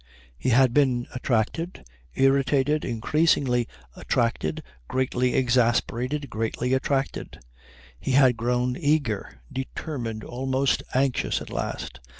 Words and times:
He 0.35 0.49
had 0.49 0.73
been 0.73 1.05
attracted, 1.13 1.85
irritated, 2.15 2.83
increasingly 2.83 3.67
attracted, 3.95 4.63
greatly 4.87 5.35
exasperated, 5.35 6.27
greatly 6.27 6.73
attracted. 6.73 7.39
He 7.99 8.13
had 8.13 8.35
grown 8.35 8.75
eager, 8.79 9.41
determined, 9.53 10.23
almost 10.23 10.81
anxious 10.95 11.39
at 11.39 11.51
last. 11.51 11.99